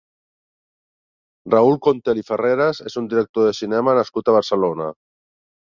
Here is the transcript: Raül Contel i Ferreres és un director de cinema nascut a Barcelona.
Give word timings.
Raül 1.55 1.77
Contel 1.89 2.23
i 2.23 2.25
Ferreres 2.31 2.83
és 2.93 2.99
un 3.03 3.13
director 3.13 3.49
de 3.51 3.57
cinema 3.63 3.99
nascut 4.01 4.29
a 4.35 4.39
Barcelona. 4.41 4.95